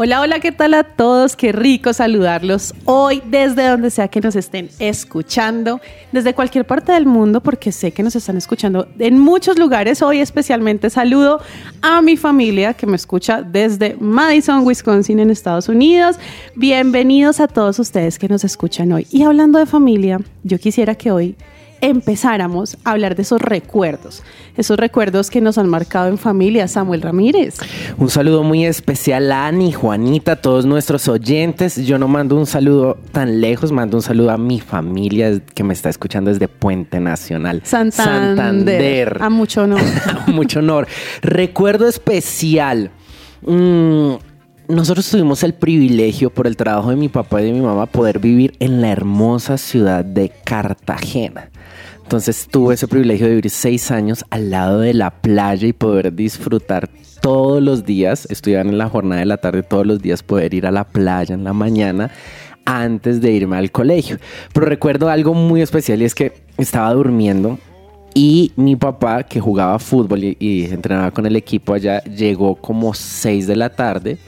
[0.00, 1.34] Hola, hola, ¿qué tal a todos?
[1.34, 5.80] Qué rico saludarlos hoy desde donde sea que nos estén escuchando,
[6.12, 10.00] desde cualquier parte del mundo, porque sé que nos están escuchando en muchos lugares.
[10.00, 11.40] Hoy especialmente saludo
[11.82, 16.14] a mi familia que me escucha desde Madison, Wisconsin, en Estados Unidos.
[16.54, 19.04] Bienvenidos a todos ustedes que nos escuchan hoy.
[19.10, 21.34] Y hablando de familia, yo quisiera que hoy
[21.80, 24.22] empezáramos a hablar de esos recuerdos,
[24.56, 26.68] esos recuerdos que nos han marcado en familia.
[26.68, 27.56] Samuel Ramírez.
[27.96, 31.76] Un saludo muy especial a Ani, Juanita, a todos nuestros oyentes.
[31.86, 35.74] Yo no mando un saludo tan lejos, mando un saludo a mi familia que me
[35.74, 37.62] está escuchando desde Puente Nacional.
[37.64, 39.18] Santander.
[39.20, 39.80] A mucho honor.
[40.26, 40.88] mucho honor.
[41.22, 42.90] Recuerdo especial.
[43.42, 44.14] Mm,
[44.68, 48.18] nosotros tuvimos el privilegio por el trabajo de mi papá y de mi mamá poder
[48.18, 51.50] vivir en la hermosa ciudad de Cartagena.
[52.02, 56.14] Entonces tuve ese privilegio de vivir seis años al lado de la playa y poder
[56.14, 56.88] disfrutar
[57.20, 60.66] todos los días, estudiar en la jornada de la tarde todos los días, poder ir
[60.66, 62.10] a la playa en la mañana
[62.64, 64.18] antes de irme al colegio.
[64.52, 67.58] Pero recuerdo algo muy especial y es que estaba durmiendo
[68.14, 73.46] y mi papá, que jugaba fútbol y, entrenaba con el equipo allá, llegó como 6
[73.46, 74.18] de la tarde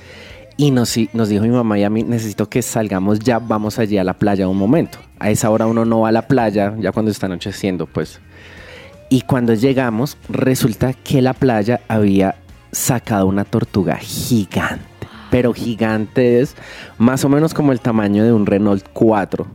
[0.60, 3.96] y nos, nos dijo mi mamá y a mí, necesito que salgamos ya, vamos allí
[3.96, 4.98] a la playa un momento.
[5.18, 8.20] A esa hora uno no va a la playa, ya cuando está anocheciendo, pues.
[9.08, 12.34] Y cuando llegamos, resulta que la playa había
[12.72, 14.84] sacado una tortuga gigante.
[15.30, 16.54] Pero gigante es
[16.98, 19.46] más o menos como el tamaño de un Renault 4.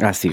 [0.00, 0.32] Así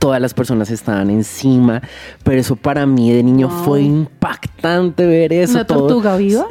[0.00, 1.80] todas las personas estaban encima,
[2.24, 3.64] pero eso para mí de niño Wow.
[3.64, 5.54] fue impactante ver eso.
[5.54, 6.44] ¿Una tortuga viva?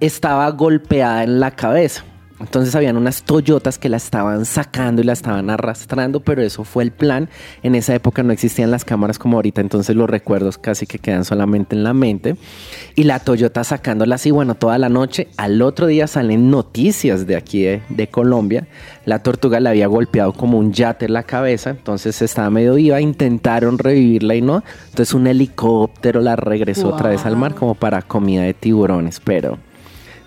[0.00, 2.02] Estaba golpeada en la cabeza.
[2.40, 6.82] Entonces habían unas Toyotas que la estaban sacando y la estaban arrastrando, pero eso fue
[6.82, 7.28] el plan.
[7.62, 11.24] En esa época no existían las cámaras como ahorita, entonces los recuerdos casi que quedan
[11.24, 12.36] solamente en la mente.
[12.96, 15.28] Y la Toyota sacándola así, bueno, toda la noche.
[15.36, 18.66] Al otro día salen noticias de aquí de, de Colombia.
[19.04, 23.00] La tortuga le había golpeado como un yate en la cabeza, entonces estaba medio viva.
[23.00, 24.64] Intentaron revivirla y no.
[24.86, 29.58] Entonces un helicóptero la regresó otra vez al mar como para comida de tiburones, pero...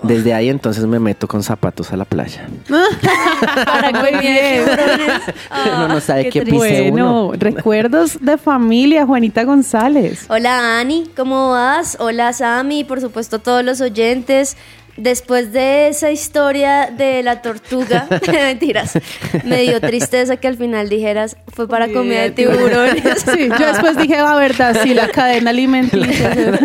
[0.03, 2.47] Desde ahí entonces me meto con zapatos a la playa.
[3.65, 4.63] Para de bien.
[5.75, 7.33] Uno no sabe qué pise Bueno, uno.
[7.39, 10.25] recuerdos de familia, Juanita González.
[10.29, 11.97] Hola Ani, ¿cómo vas?
[11.99, 14.55] Hola Sammy, por supuesto todos los oyentes.
[14.97, 18.97] Después de esa historia de la tortuga, mentiras,
[19.43, 23.03] me dio tristeza que al final dijeras fue para comida de tiburones.
[23.27, 26.59] Sí, yo después dije la verdad, sí, la cadena alimenticia.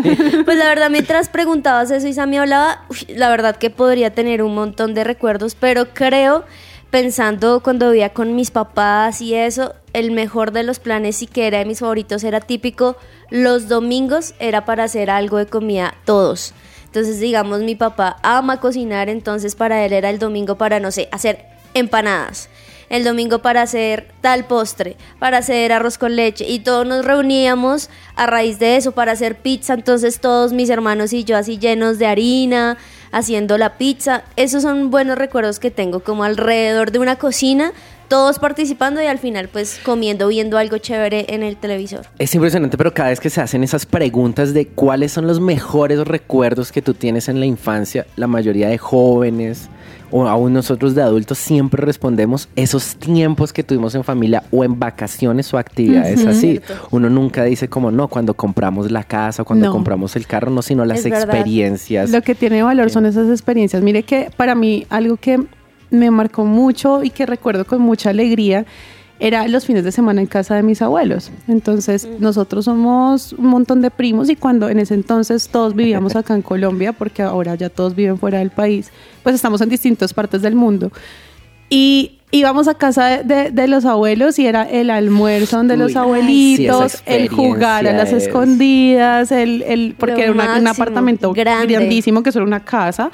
[0.44, 4.42] Pues la verdad, mientras preguntabas eso y Sammy hablaba, uy, la verdad que podría tener
[4.42, 6.44] un montón de recuerdos, pero creo,
[6.90, 11.46] pensando cuando vivía con mis papás y eso, el mejor de los planes y que
[11.46, 12.96] era de mis favoritos era típico,
[13.30, 16.54] los domingos era para hacer algo de comida todos.
[16.92, 21.08] Entonces, digamos, mi papá ama cocinar, entonces para él era el domingo para, no sé,
[21.10, 22.50] hacer empanadas
[22.90, 27.88] el domingo para hacer tal postre, para hacer arroz con leche y todos nos reuníamos
[28.16, 31.98] a raíz de eso para hacer pizza, entonces todos mis hermanos y yo así llenos
[31.98, 32.76] de harina,
[33.10, 34.24] haciendo la pizza.
[34.36, 37.72] Esos son buenos recuerdos que tengo como alrededor de una cocina,
[38.12, 42.04] todos participando y al final pues comiendo, viendo algo chévere en el televisor.
[42.18, 45.98] Es impresionante, pero cada vez que se hacen esas preguntas de cuáles son los mejores
[46.00, 49.70] recuerdos que tú tienes en la infancia, la mayoría de jóvenes
[50.10, 54.78] o aún nosotros de adultos siempre respondemos esos tiempos que tuvimos en familia o en
[54.78, 56.60] vacaciones o actividades así.
[56.90, 59.72] Uno nunca dice como no, cuando compramos la casa o cuando No.
[59.72, 61.22] compramos el carro, no, sino las Es verdad.
[61.22, 62.10] experiencias.
[62.10, 63.82] Lo que tiene valor son esas experiencias.
[63.82, 65.40] Mire que para mí algo que
[65.92, 68.66] me marcó mucho y que recuerdo con mucha alegría
[69.20, 71.30] era los fines de semana en casa de mis abuelos.
[71.46, 76.34] Entonces, nosotros somos un montón de primos y cuando en ese entonces todos vivíamos acá
[76.34, 78.90] en Colombia, porque ahora ya todos viven fuera del país,
[79.22, 80.90] pues estamos en distintas partes del mundo.
[81.68, 85.92] Y íbamos a casa de, de- de los abuelos y era el almuerzo de los
[85.92, 90.32] Uy, abuelitos, sí, esa el jugar a las es- escondidas, el, el porque Lo era
[90.32, 91.74] una- un apartamento grande.
[91.74, 93.10] grandísimo que era una casa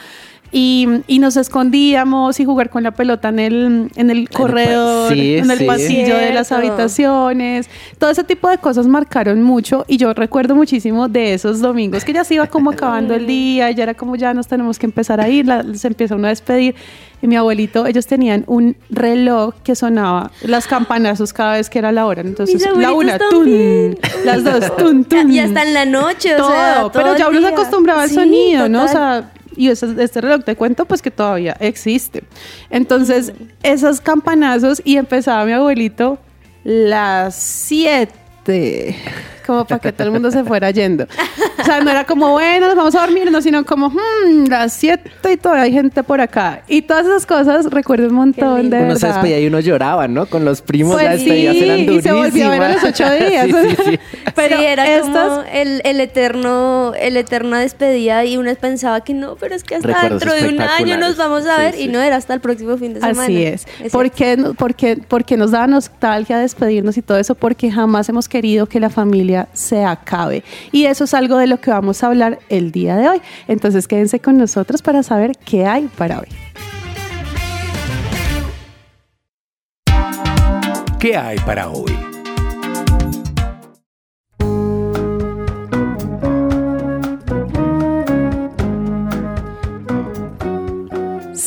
[0.50, 5.36] Y, y nos escondíamos y jugar con la pelota en el, en el corredor, sí,
[5.36, 5.64] en el sí.
[5.64, 7.68] pasillo de las habitaciones.
[7.98, 12.12] Todo ese tipo de cosas marcaron mucho y yo recuerdo muchísimo de esos domingos que
[12.12, 15.20] ya se iba como acabando el día, ya era como ya nos tenemos que empezar
[15.20, 16.74] a ir, la- se empieza uno a despedir.
[17.20, 21.90] Y mi abuelito, ellos tenían un reloj que sonaba las campanazos cada vez que era
[21.90, 22.20] la hora.
[22.22, 25.32] Entonces, la una, tun, las dos, tun, tun.
[25.32, 28.14] Y hasta en la noche, o sea, todo pero ya uno se acostumbraba al Sí,
[28.14, 28.84] sonido, ¿no?
[28.84, 32.22] O sea, y ese- este reloj te cuento pues que todavía existe.
[32.70, 33.32] Entonces,
[33.62, 36.18] esos campanazos y empezaba mi abuelito
[36.64, 38.96] las siete.
[39.46, 41.06] Como para que todo el mundo se fuera yendo.
[41.68, 44.72] O sea, no era como, bueno, nos vamos a dormir, no, sino como, hmm, las
[44.72, 46.62] siete y todavía hay gente por acá.
[46.66, 49.20] Y todas esas cosas recuerdo un montón de Uno se verdad.
[49.22, 50.24] despedía y uno lloraba, ¿no?
[50.26, 52.02] Con los primos Pues las despedidas sí, eran y durísimas.
[52.04, 53.46] se volvió a ver a los ocho días.
[53.46, 53.98] sí, sí, sí.
[54.34, 59.12] Pero sí, era estas- como el, el eterno, el eterna despedida y uno pensaba que
[59.14, 61.82] no, pero es que hasta Recuerdos dentro de un año nos vamos a ver sí.
[61.82, 63.24] y no era hasta el próximo fin de semana.
[63.24, 63.66] Así es.
[63.76, 63.92] cierto.
[63.92, 67.34] ¿Por qué, no- por qué- por qué nos da nostalgia despedirnos y todo eso?
[67.34, 70.44] Porque jamás hemos querido que la familia se acabe.
[70.72, 73.22] Y eso es algo de lo que vamos a hablar el día de hoy.
[73.46, 76.28] Entonces quédense con nosotros para saber qué hay para hoy.
[80.98, 81.96] ¿Qué hay para hoy?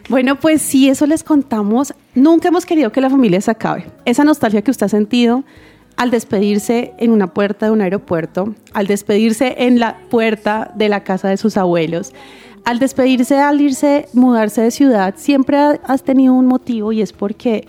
[0.07, 3.87] Bueno, pues si eso les contamos, nunca hemos querido que la familia se acabe.
[4.05, 5.43] Esa nostalgia que usted ha sentido
[5.97, 11.03] al despedirse en una puerta de un aeropuerto, al despedirse en la puerta de la
[11.03, 12.13] casa de sus abuelos,
[12.65, 17.13] al despedirse al irse, mudarse de ciudad, siempre ha- has tenido un motivo y es
[17.13, 17.67] porque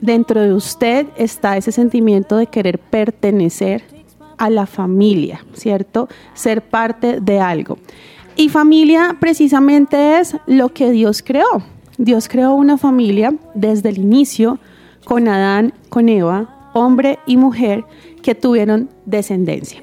[0.00, 3.82] dentro de usted está ese sentimiento de querer pertenecer
[4.36, 6.08] a la familia, ¿cierto?
[6.34, 7.78] Ser parte de algo.
[8.36, 11.62] Y familia precisamente es lo que Dios creó.
[11.96, 14.60] Dios creó una familia desde el inicio
[15.04, 17.84] con Adán, con Eva, hombre y mujer
[18.22, 19.82] que tuvieron descendencia.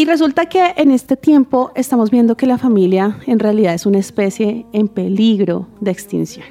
[0.00, 3.98] Y resulta que en este tiempo estamos viendo que la familia en realidad es una
[3.98, 6.46] especie en peligro de extinción.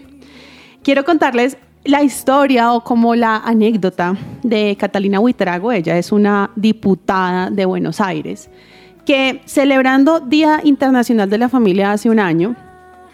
[0.84, 5.72] Quiero contarles la historia o como la anécdota de Catalina Huitrago.
[5.72, 8.52] Ella es una diputada de Buenos Aires
[9.04, 12.56] que celebrando Día Internacional de la Familia hace un año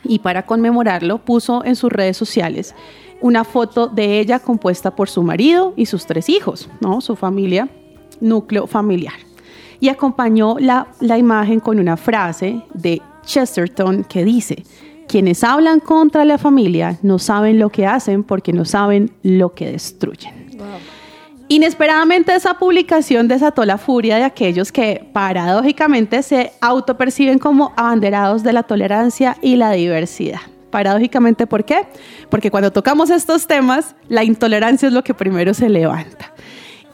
[0.03, 2.75] y para conmemorarlo puso en sus redes sociales
[3.21, 6.99] una foto de ella compuesta por su marido y sus tres hijos, ¿no?
[6.99, 7.69] Su familia,
[8.19, 9.13] núcleo familiar.
[9.79, 14.63] Y acompañó la, la imagen con una frase de Chesterton que dice,
[15.07, 19.71] quienes hablan contra la familia no saben lo que hacen porque no saben lo que
[19.71, 20.45] destruyen.
[21.47, 28.51] Inesperadamente esa publicación desató la furia de aquellos que paradójicamente se autoperciben como abanderados de
[28.51, 30.39] la tolerancia y la diversidad.
[30.71, 31.85] Paradójicamente, ¿por qué?
[32.29, 36.33] Porque cuando tocamos estos temas, la intolerancia es lo que primero se levanta.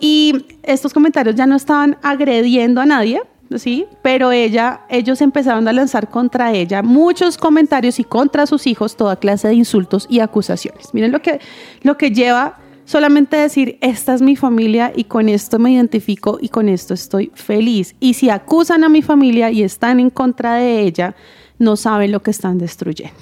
[0.01, 3.21] Y estos comentarios ya no estaban agrediendo a nadie,
[3.56, 3.86] ¿sí?
[4.01, 9.15] Pero ella, ellos empezaron a lanzar contra ella muchos comentarios y contra sus hijos toda
[9.15, 10.94] clase de insultos y acusaciones.
[10.94, 11.39] Miren lo que,
[11.83, 16.50] lo que lleva solamente decir, esta es mi familia y con esto me identifico y
[16.50, 17.95] con esto estoy feliz.
[18.00, 21.15] Y si acusan a mi familia y están en contra de ella,
[21.59, 23.19] no saben lo que están destruyendo.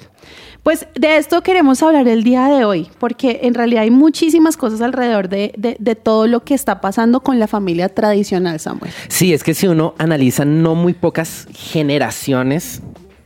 [0.62, 4.80] Pues de esto queremos hablar el día de hoy, porque en realidad hay muchísimas cosas
[4.82, 8.92] alrededor de, de- de todo lo que está pasando con la familia tradicional, Samuel.
[9.08, 12.82] Sí, es que si uno analiza no muy pocas generaciones,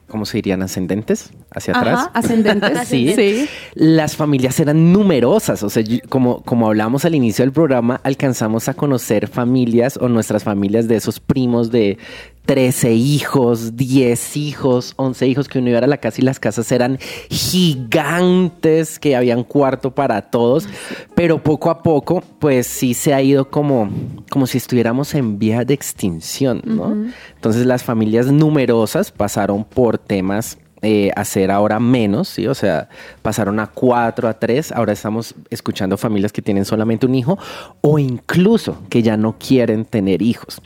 [0.09, 0.63] ¿cómo se dirían?
[0.63, 2.01] Ascendentes hacia atrás.
[2.01, 2.79] Ajá, ascendentes.
[2.89, 3.13] Sí.
[3.17, 3.49] sí.
[3.75, 8.75] Las familias eran numerosas, o sea, como, como hablamos al inicio del programa, alcanzamos a
[8.75, 11.99] conocer familias o nuestras familias de esos primos de
[12.47, 16.71] 13 hijos, 10 hijos, 11 hijos que uno iba a la casa y las casas
[16.73, 16.99] eran
[17.31, 20.69] gigantes, que habían cuarto para todos,
[21.15, 23.91] pero poco a poco, pues sí se ha ido como,
[24.31, 27.07] como si estuviéramos en vía de extinción, ¿no?
[27.35, 32.47] Entonces las familias numerosas pasaron por temas eh, hacer ahora menos, ¿sí?
[32.47, 32.91] O sea,
[33.23, 37.39] pasaron a cuatro, a tres, ahora estamos escuchando familias que tienen solamente un hijo
[37.81, 40.61] o incluso que ya no quieren tener hijos.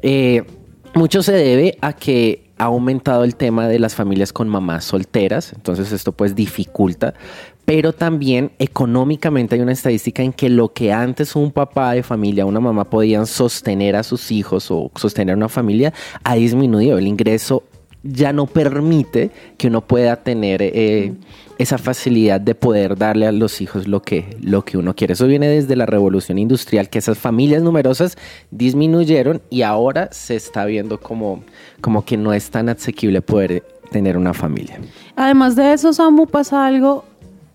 [0.00, 0.44] Eh,
[0.94, 5.52] mucho se debe a que ha aumentado el tema de las familias con mamás solteras,
[5.54, 7.14] entonces esto pues dificulta,
[7.64, 12.44] pero también económicamente hay una estadística en que lo que antes un papá de familia,
[12.44, 15.92] una mamá podían sostener a sus hijos o sostener una familia,
[16.24, 16.98] ha disminuido.
[16.98, 17.62] El ingreso
[18.02, 21.14] ya no permite que uno pueda tener eh,
[21.60, 25.12] esa facilidad de poder darle a los hijos lo que, lo que uno quiere.
[25.12, 28.16] Eso viene desde la revolución industrial, que esas familias numerosas
[28.50, 31.44] disminuyeron y ahora se está viendo como,
[31.82, 34.80] como que no es tan asequible poder tener una familia.
[35.16, 37.04] Además de eso, Samu, pasa algo,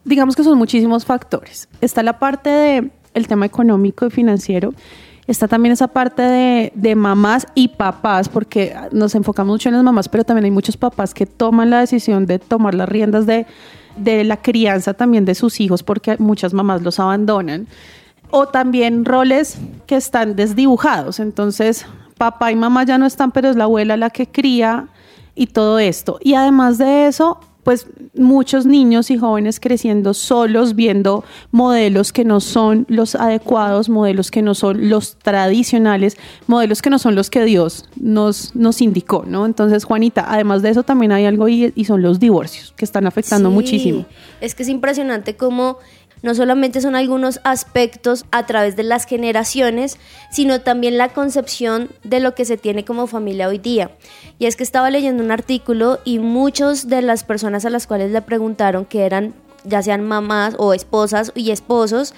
[0.03, 1.67] digamos que son muchísimos factores.
[1.81, 4.75] Está la parte de el tema económico y financiero.
[5.25, 9.83] Está también esa parte de, de mamás y papás, porque nos enfocamos mucho en las
[9.83, 13.47] mamás, pero también hay muchos papás que toman la decisión de tomar las riendas de,
[13.95, 17.67] de la crianza también de sus hijos, porque muchas mamás los abandonan.
[18.31, 21.19] O también roles que están desdibujados.
[21.19, 21.85] Entonces,
[22.17, 24.87] papá y mamá ya no están, pero es la abuela la que cría
[25.35, 26.17] y todo esto.
[26.21, 32.39] Y además de eso, pues muchos niños y jóvenes creciendo solos, viendo modelos que no
[32.39, 37.43] son los adecuados, modelos que no son los tradicionales, modelos que no son los que
[37.43, 39.47] Dios nos, nos indicó, ¿no?
[39.47, 43.07] Entonces, Juanita, además de eso también hay algo y, y son los divorcios, que están
[43.07, 44.05] afectando Sí, muchísimo.
[44.41, 45.79] Es que es impresionante cómo
[46.21, 49.97] no solamente son algunos aspectos a través de las generaciones,
[50.31, 53.91] sino también la concepción de lo que se tiene como familia hoy día.
[54.39, 58.11] Y es que estaba leyendo un artículo y muchos de las personas a las cuales
[58.11, 59.33] le preguntaron que eran
[59.65, 62.13] ya sean mamás o esposas y esposos,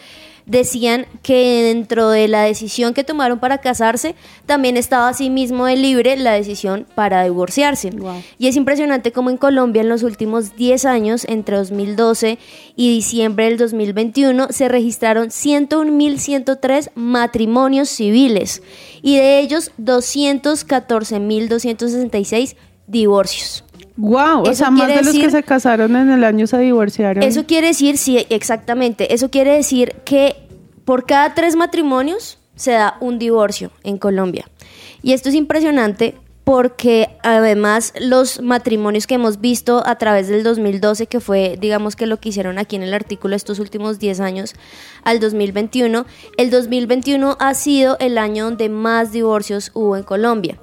[0.47, 6.15] decían que dentro de la decisión que tomaron para casarse, también estaba asimismo de libre
[6.15, 7.89] la decisión para divorciarse.
[7.91, 8.23] Wow.
[8.39, 12.39] Y es impresionante como en Colombia en los últimos 10 años, entre 2012
[12.75, 18.63] y diciembre del 2021, se registraron 101.103 matrimonios civiles
[19.01, 22.55] y de ellos 214.266
[22.87, 23.65] divorcios.
[23.97, 26.57] Wow, o Eso sea, más de los que decir- se casaron en el año se
[26.59, 27.23] divorciaron.
[27.23, 30.35] Eso quiere decir, sí, exactamente, eso quiere decir que
[30.85, 34.47] por cada tres matrimonios se da un divorcio en Colombia.
[35.01, 41.07] Y esto es impresionante porque además los matrimonios que hemos visto a través del 2012,
[41.07, 44.53] que fue, digamos que lo que hicieron aquí en el artículo estos últimos 10 años,
[45.03, 46.05] al 2021,
[46.37, 50.57] el 2021 ha sido el año donde más divorcios hubo en Colombia.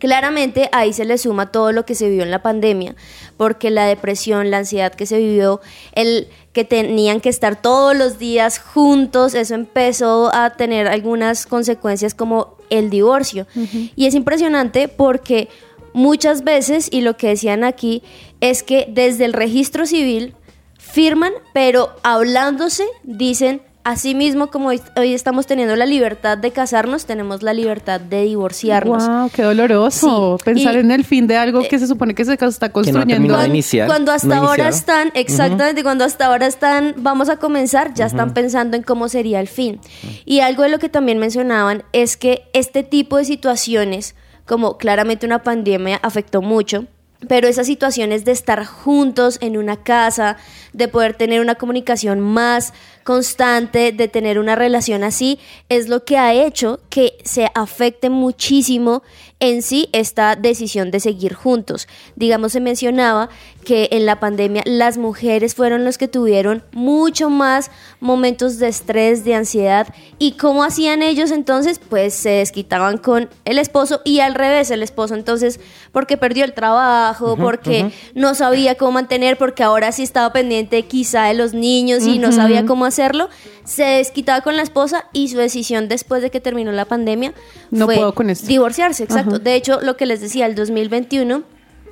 [0.00, 2.96] Claramente ahí se le suma todo lo que se vivió en la pandemia,
[3.36, 5.60] porque la depresión, la ansiedad que se vivió,
[5.92, 12.14] el que tenían que estar todos los días juntos, eso empezó a tener algunas consecuencias
[12.14, 13.46] como el divorcio.
[13.94, 15.48] Y es impresionante porque
[15.92, 18.02] muchas veces, y lo que decían aquí,
[18.40, 20.34] es que desde el registro civil
[20.78, 27.06] firman, pero hablándose dicen, así mismo como hoy hoy estamos teniendo la libertad de casarnos,
[27.06, 29.06] tenemos la libertad de divorciarnos.
[29.08, 30.36] Wow, qué doloroso.
[30.38, 33.14] Sí, Pensar y- en el fin de algo que se supone que se está construyendo.
[33.28, 37.36] de Cuando, iniciar, cuando hasta no ahora están, exactamente, cuando hasta ahora están, vamos a
[37.38, 39.80] comenzar, ya están pensando en cómo sería el fin.
[40.24, 44.14] Y algo de lo que también mencionaban es que este tipo de situaciones,
[44.46, 46.86] como claramente una pandemia afectó mucho,
[47.28, 50.36] pero esas situaciones de estar juntos en una casa,
[50.72, 52.72] de poder tener una comunicación más
[53.04, 59.02] constante, de tener una relación así, es lo que ha hecho que se afecte muchísimo
[59.40, 61.88] en sí esta decisión de seguir juntos.
[62.14, 63.30] Digamos, se mencionaba
[63.64, 67.70] que en la pandemia las mujeres fueron los que tuvieron mucho más
[68.00, 69.88] momentos de estrés, de ansiedad.
[70.18, 71.78] ¿Y cómo hacían ellos entonces?
[71.78, 75.60] Pues se desquitaban con el esposo y al revés, el esposo entonces
[75.92, 81.24] porque perdió el trabajo, porque no sabía cómo mantener, porque ahora sí estaba pendiente quizá
[81.24, 83.28] de los niños y no sabía cómo hacerlo,
[83.70, 87.32] se desquitaba con la esposa y su decisión después de que terminó la pandemia
[87.70, 88.48] No fue puedo con esto.
[88.48, 89.38] divorciarse, exacto.
[89.38, 91.44] De hecho, lo que les decía, el 2021,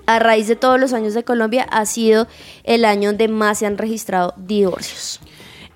[0.07, 2.27] a raíz de todos los años de Colombia, ha sido
[2.65, 5.21] el año donde más se han registrado divorcios.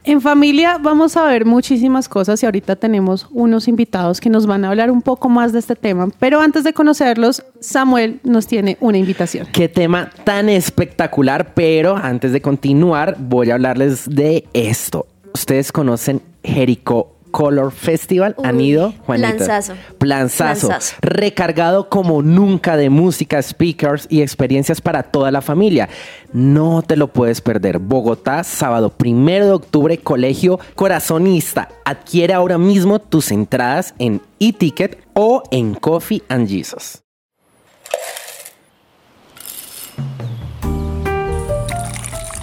[0.02, 4.64] En familia vamos a ver muchísimas cosas y ahorita tenemos unos invitados que nos van
[4.64, 6.08] a hablar un poco más de este tema.
[6.18, 9.46] Pero antes de conocerlos, Samuel nos tiene una invitación.
[9.52, 15.06] Qué tema tan espectacular, pero antes de continuar voy a hablarles de esto.
[15.34, 18.92] Ustedes conocen Jericho Color Festival, ¿han Uy, ido?
[19.06, 19.34] Juanita?
[19.34, 19.72] planzazo.
[19.98, 20.68] Planzazo.
[20.68, 20.96] Planzazo.
[21.00, 25.88] Recargado como nunca de música, speakers y experiencias para toda la familia.
[26.32, 27.78] No te lo puedes perder.
[27.78, 31.68] Bogotá, sábado primero de octubre, Colegio Corazonista.
[31.84, 37.02] Adquiere ahora mismo tus entradas en e-ticket o en Coffee and Jesus.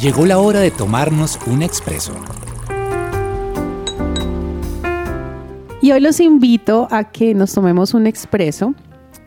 [0.02, 2.14] Llegó la hora de tomarnos un expreso.
[5.90, 8.76] Y hoy los invito a que nos tomemos un expreso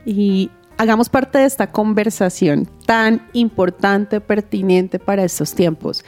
[0.07, 6.05] y hagamos parte de esta conversación tan importante, pertinente para estos tiempos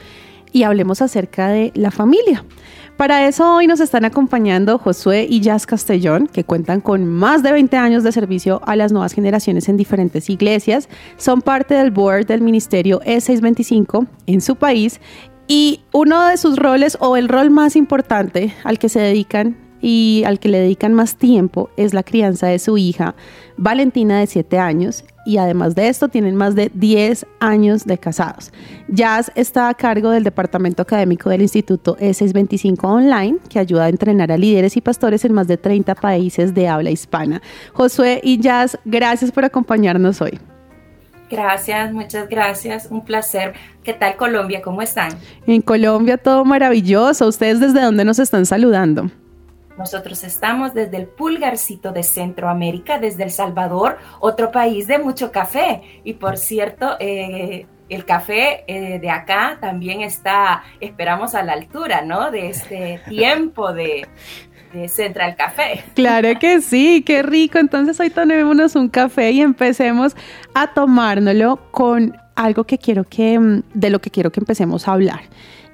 [0.53, 2.45] y hablemos acerca de la familia.
[2.95, 7.51] Para eso hoy nos están acompañando Josué y Jazz Castellón, que cuentan con más de
[7.51, 10.87] 20 años de servicio a las nuevas generaciones en diferentes iglesias.
[11.17, 15.01] Son parte del board del ministerio E625 en su país
[15.49, 20.23] y uno de sus roles o el rol más importante al que se dedican y
[20.25, 23.15] al que le dedican más tiempo es la crianza de su hija
[23.57, 28.51] Valentina de 7 años y además de esto tienen más de 10 años de casados.
[28.87, 34.31] Jazz está a cargo del departamento académico del Instituto E625 Online que ayuda a entrenar
[34.31, 37.41] a líderes y pastores en más de 30 países de habla hispana.
[37.73, 40.39] Josué y Jazz, gracias por acompañarnos hoy.
[41.29, 42.87] Gracias, muchas gracias.
[42.91, 43.53] Un placer.
[43.83, 44.61] ¿Qué tal Colombia?
[44.61, 45.11] ¿Cómo están?
[45.47, 47.27] En Colombia todo maravilloso.
[47.27, 49.09] ¿Ustedes desde dónde nos están saludando?
[49.77, 55.81] Nosotros estamos desde el pulgarcito de Centroamérica, desde El Salvador, otro país de mucho café.
[56.03, 62.01] Y por cierto, eh, el café eh, de acá también está, esperamos, a la altura,
[62.01, 62.31] ¿no?
[62.31, 64.07] De este tiempo de,
[64.89, 65.85] Central Café.
[65.93, 67.59] Claro que sí, qué rico.
[67.59, 70.17] Entonces hoy tomémonos un café y empecemos
[70.53, 74.91] a tomárnoslo con algo que quiero que, mm, de lo que quiero que empecemos a
[74.91, 75.21] hablar.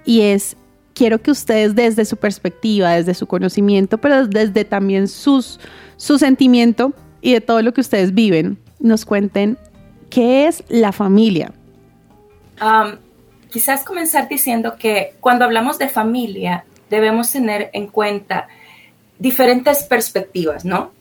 [0.06, 0.56] Y es
[0.94, 5.60] quiero que ustedes desde su perspectiva, desde su conocimiento, pero desde también sus,
[5.98, 9.58] su sentimiento y de todo lo que ustedes viven, nos cuenten
[10.10, 11.54] qué es la familia.
[13.50, 18.48] quizás comenzar diciendo que cuando hablamos de familia debemos tener en cuenta
[19.20, 20.92] diferentes perspectivas, ¿no?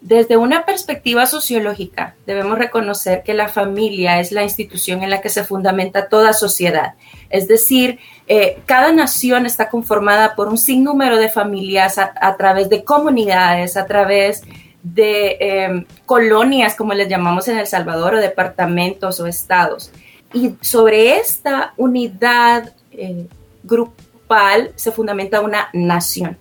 [0.00, 5.28] Desde una perspectiva sociológica, debemos reconocer que la familia es la institución en la que
[5.28, 6.94] se fundamenta toda sociedad.
[7.30, 12.84] Es decir, eh, cada nación está conformada por un sinnúmero de familias a, través de
[12.84, 14.42] comunidades, a través
[14.84, 19.90] de em, colonias, como les llamamos en El Salvador, o departamentos o estados.
[20.32, 23.26] Y sobre esta unidad eh,
[23.64, 26.38] grupal se fundamenta una nación.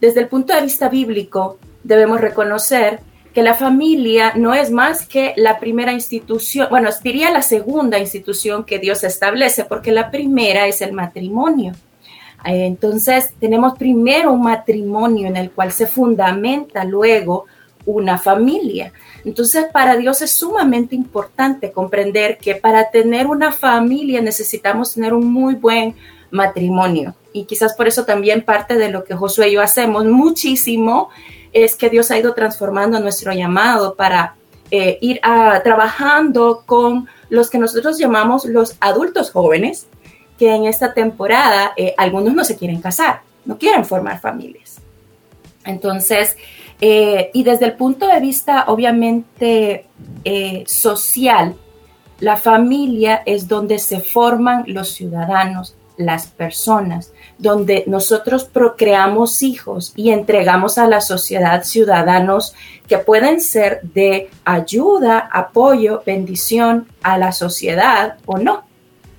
[0.00, 3.00] Desde el punto de vista bíblico, debemos reconocer
[3.32, 8.64] que la familia no es más que la primera institución, bueno, diría la segunda institución
[8.64, 11.72] que Dios establece, porque la primera es el matrimonio.
[12.44, 17.46] Eh, entonces, tenemos primero un matrimonio en el cual se fundamenta luego
[17.86, 18.92] una familia.
[19.24, 25.32] Entonces, para Dios es sumamente importante comprender que para tener una familia necesitamos tener un
[25.32, 25.94] muy buen
[26.30, 27.14] matrimonio.
[27.32, 31.10] Y quizás por eso también parte de lo que Josué y yo hacemos muchísimo
[31.52, 34.36] es que Dios ha ido transformando nuestro llamado para
[34.70, 35.20] eh, ir
[35.64, 39.86] trabajando con los que nosotros llamamos los adultos jóvenes,
[40.38, 44.78] que en esta temporada eh, algunos no se quieren casar, no quieren formar familias.
[45.64, 46.36] Entonces,
[46.80, 49.86] eh, y desde el punto de vista obviamente
[50.66, 51.56] social,
[52.20, 60.10] la familia es donde se forman los ciudadanos, las personas, donde nosotros procreamos hijos y
[60.10, 62.54] entregamos a la sociedad ciudadanos
[62.88, 68.64] que pueden ser de ayuda, apoyo, bendición a la sociedad o no.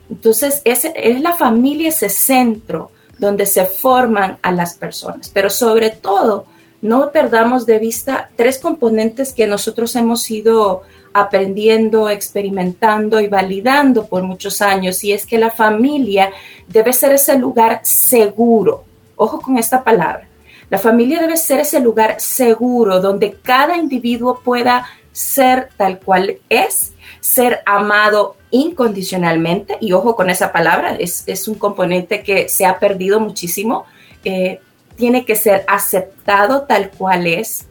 [0.09, 5.89] Entonces, es, es la familia ese centro donde se forman a las personas, pero sobre
[5.89, 6.45] todo,
[6.81, 10.81] no perdamos de vista tres componentes que nosotros hemos ido
[11.13, 16.31] aprendiendo, experimentando y validando por muchos años, y es que la familia
[16.67, 18.85] debe ser ese lugar seguro.
[19.15, 20.27] Ojo con esta palabra.
[20.69, 26.93] La familia debe ser ese lugar seguro donde cada individuo pueda ser tal cual es,
[27.19, 33.19] ser amado incondicionalmente, y ojo con esa palabra, es, un componente que se ha perdido
[33.19, 33.85] muchísimo,
[34.23, 34.59] eh,
[34.95, 37.67] tiene que ser aceptado tal cual es,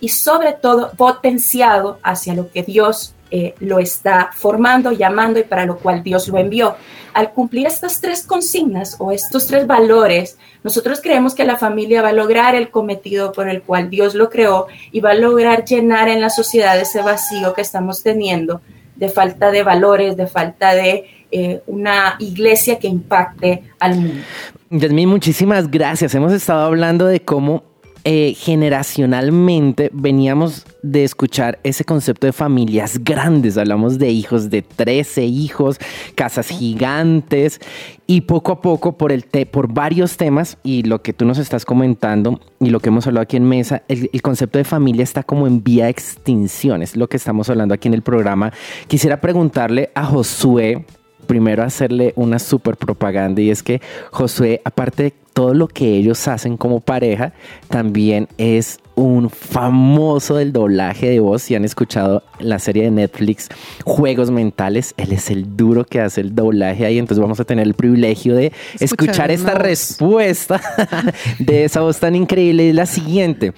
[0.00, 5.66] y sobre todo potenciado hacia lo que Dios eh, lo está formando, llamando y para
[5.66, 6.76] lo cual Dios lo envió.
[7.12, 12.08] Al cumplir estas tres consignas o estos tres valores, nosotros creemos que la familia va
[12.08, 16.08] a lograr el cometido por el cual Dios lo creó y va a lograr llenar
[16.08, 18.62] en la sociedad ese vacío que estamos teniendo
[18.96, 24.22] de falta de valores, de falta de eh, una iglesia que impacte al mundo.
[24.70, 26.14] Yasmin, muchísimas gracias.
[26.14, 27.64] Hemos estado hablando de cómo
[28.10, 33.58] eh, generacionalmente veníamos de escuchar ese concepto de familias grandes.
[33.58, 35.78] Hablamos de hijos de 13 hijos,
[36.14, 37.60] casas gigantes
[38.06, 41.66] y poco a poco por, el por varios temas y lo que tú nos estás
[41.66, 45.46] comentando y lo que hemos hablado aquí en mesa, el, concepto de familia está como
[45.46, 46.80] en vía de extinción.
[46.80, 48.54] Es lo que estamos hablando aquí en el programa.
[48.86, 50.86] Quisiera preguntarle a Josué
[51.28, 56.26] primero hacerle una super propaganda y es que Josué, aparte de todo lo que ellos
[56.26, 57.32] hacen como pareja,
[57.68, 61.42] también es un famoso del doblaje de voz.
[61.42, 63.48] Si han escuchado la serie de Netflix
[63.84, 66.98] Juegos Mentales, él es el duro que hace el doblaje ahí.
[66.98, 70.60] Entonces vamos a tener el privilegio de escuchar, esta respuesta
[71.38, 72.64] de esa voz tan increíble.
[72.64, 73.52] Y la siguiente,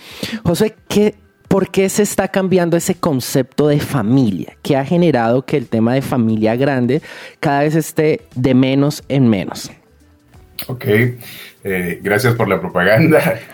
[0.45, 1.15] Josué, ¿qué
[1.51, 5.95] ¿Por qué se está cambiando ese concepto de familia que ha generado que el tema
[5.95, 7.03] de familia grande
[7.41, 9.69] cada vez esté de menos en menos?
[10.69, 10.85] Ok,
[11.65, 13.41] eh, gracias por la propaganda.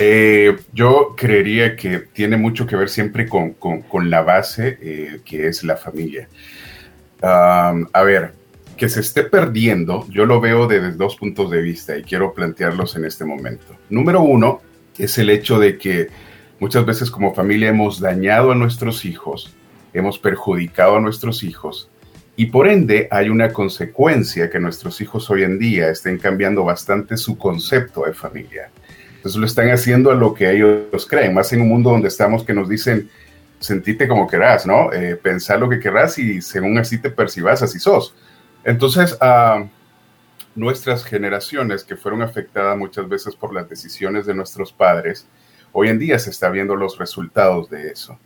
[0.00, 3.56] Eh, yo creería que tiene mucho que ver siempre con,
[4.10, 6.28] la base eh, que es la familia.
[7.20, 8.32] a ver,
[8.76, 12.96] que se esté perdiendo, yo lo veo desde dos puntos de vista y quiero plantearlos
[12.96, 13.76] en este momento.
[13.90, 14.60] Número uno
[14.98, 16.08] es el hecho de que
[16.62, 19.52] muchas veces como familia hemos dañado a nuestros hijos,
[19.92, 21.90] hemos perjudicado a nuestros hijos
[22.36, 27.16] y por ende hay una consecuencia que nuestros hijos hoy en día estén cambiando bastante
[27.16, 28.70] su concepto de familia.
[29.16, 32.44] Entonces lo están haciendo a lo que ellos creen, más en un mundo donde estamos
[32.44, 33.10] que nos dicen,
[33.58, 34.92] sentite como querás, ¿no?
[34.92, 38.14] Eh, pensar lo que querrás y según así te percibas, así sos.
[38.62, 39.66] Entonces, uh,
[40.54, 45.26] nuestras generaciones que fueron afectadas muchas veces por las decisiones de nuestros padres,
[45.72, 48.18] hoy en día se está viendo los resultados de eso.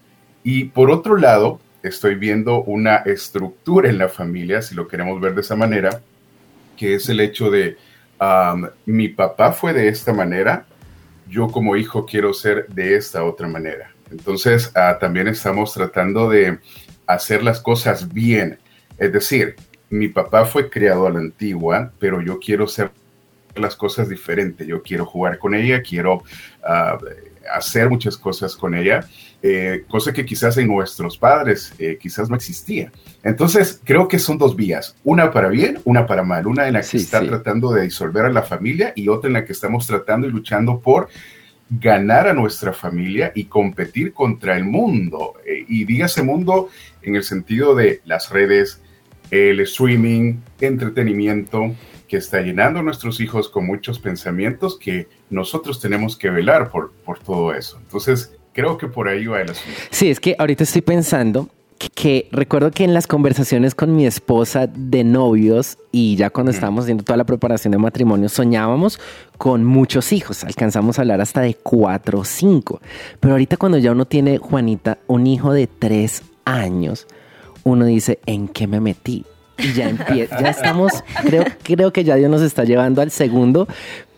[0.43, 5.35] Y por otro lado, estoy viendo una estructura en la familia, si lo queremos ver
[5.35, 6.01] de esa manera,
[6.77, 7.77] que es el hecho de
[8.87, 10.67] mi papá fue de esta manera,
[11.29, 13.91] yo como hijo quiero ser de esta otra manera.
[14.11, 16.59] Entonces ah, también estamos tratando de
[17.07, 18.59] hacer las cosas bien.
[18.99, 19.57] Es decir,
[19.91, 22.91] mi papá fue criado a la antigua, pero yo quiero ser
[23.55, 24.67] las cosas diferentes.
[24.67, 26.23] Yo quiero jugar con ella, quiero
[26.65, 26.99] ah,
[27.53, 29.07] hacer muchas cosas con ella
[29.43, 32.91] eh, cosa que quizás en nuestros padres eh, quizás no existía.
[33.23, 36.81] Entonces, creo que son dos vías, una para bien, una para mal, una en la
[36.81, 40.27] que está tratando de disolver a la familia y otra en la que estamos tratando
[40.27, 41.09] y luchando por
[41.69, 45.35] ganar a nuestra familia y competir contra el mundo.
[45.47, 46.71] Eh, y dígase mundo
[47.03, 48.81] en el sentido de las redes,
[49.31, 51.75] el streaming, entretenimiento,
[52.09, 56.93] que está llenando a nuestros hijos con muchos pensamientos que nosotros tenemos que velar por,
[57.05, 57.79] por todo eso.
[57.83, 59.79] Entonces, Creo que por ahí va el asunto.
[59.91, 61.51] Sí, es que ahorita estoy pensando
[61.95, 66.85] que, recuerdo que en las conversaciones con mi esposa de novios y ya cuando estábamos
[66.85, 68.99] haciendo toda la preparación de matrimonio soñábamos
[69.37, 72.81] con muchos hijos, alcanzamos a hablar hasta de cuatro o cinco,
[73.21, 77.07] pero ahorita cuando ya uno tiene, Juanita, un hijo de tres años,
[77.63, 79.27] uno dice, ¿en qué me metí?
[79.59, 80.93] Y ya empieza, ya estamos,
[81.23, 83.67] creo, creo que ya Dios nos está llevando al segundo,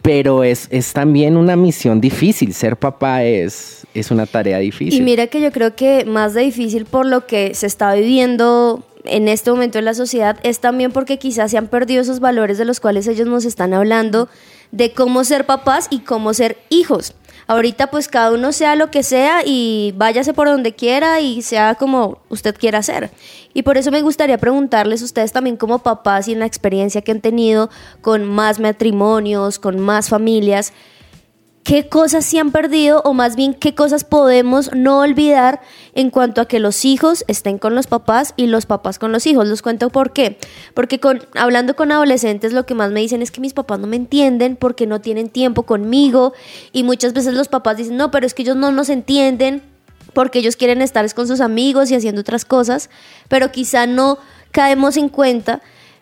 [0.03, 5.01] pero es, es también una misión difícil, ser papá es es una tarea difícil.
[5.01, 8.83] Y mira que yo creo que más de difícil por lo que se está viviendo
[9.09, 12.59] en este momento en la sociedad es también porque quizás se han perdido esos valores
[12.59, 14.29] de los cuales ellos nos están hablando
[14.71, 17.15] de cómo ser papás y cómo ser hijos.
[17.47, 21.77] Ahorita pues cada uno sea lo que sea y váyase por donde quiera y sea
[21.77, 23.11] como usted quiera hacer.
[23.55, 27.13] Y por eso me gustaría preguntarles ustedes también como papás y en la experiencia que
[27.13, 27.71] han tenido
[28.03, 30.75] con más matrimonios, con más familias,
[31.69, 35.61] qué cosas se han perdido o más bien qué cosas podemos no olvidar
[35.95, 39.27] en cuanto a que los hijos estén con los papás y los papás con los
[39.27, 39.47] hijos.
[39.47, 40.39] Los cuento por qué.
[40.73, 43.87] Porque con, hablando con adolescentes lo que más me dicen es que mis papás no
[43.87, 46.33] me entienden porque no tienen tiempo conmigo
[46.73, 49.61] y muchas veces los papás dicen, no, pero es que ellos no nos entienden
[50.15, 52.89] porque ellos quieren estar con sus amigos y haciendo otras cosas,
[53.29, 54.17] pero quizá no
[54.53, 55.61] caemos en cuenta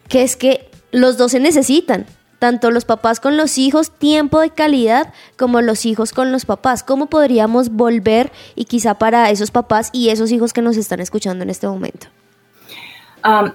[0.09, 2.07] que es que los dos se necesitan
[2.39, 6.83] tanto los papás con los hijos, tiempo de calidad, como los hijos con los papás.
[6.83, 11.43] ¿Cómo podríamos volver y quizá para esos papás y esos hijos que nos están escuchando
[11.43, 12.09] en este momento?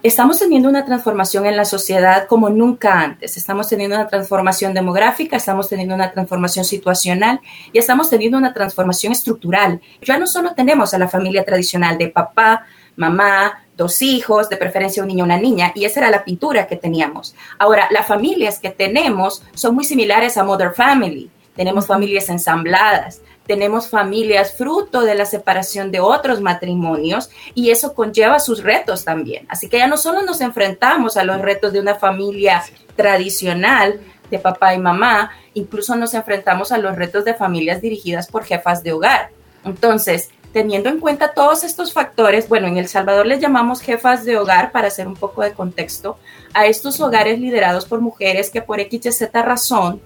[0.03, 3.37] estamos teniendo una transformación en la sociedad como nunca antes.
[3.37, 7.39] Estamos teniendo una transformación demográfica, estamos teniendo una transformación situacional
[7.71, 9.79] y estamos teniendo una transformación estructural.
[10.01, 15.01] Ya no solo tenemos a la familia tradicional de papá, mamá, dos hijos, de preferencia
[15.01, 17.35] un niño una niña, y esa era la pintura que teníamos.
[17.57, 21.31] Ahora, las familias que tenemos son muy similares a Mother Family.
[21.55, 28.39] Tenemos familias ensambladas, tenemos familias fruto de la separación de otros matrimonios y eso conlleva
[28.39, 29.45] sus retos también.
[29.49, 32.63] Así que ya no solo nos enfrentamos a los retos de una familia
[32.95, 33.99] tradicional
[34.29, 38.83] de papá y mamá, incluso nos enfrentamos a los retos de familias dirigidas por jefas
[38.83, 39.31] de hogar.
[39.65, 44.37] Entonces, teniendo en cuenta todos estos factores, bueno, en El Salvador les llamamos jefas de
[44.37, 46.17] hogar para hacer un poco de contexto,
[46.53, 50.01] a estos hogares liderados por mujeres que por X y Z razón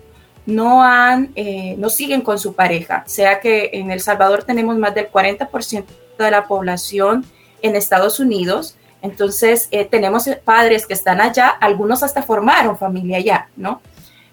[0.45, 4.93] no han, eh, no siguen con su pareja, sea que en El Salvador tenemos más
[4.93, 5.85] del 40%
[6.19, 7.25] de la población
[7.61, 13.49] en Estados Unidos, Entonces, eh, tenemos padres que están allá, algunos hasta formaron familia allá,
[13.55, 13.79] ¿no?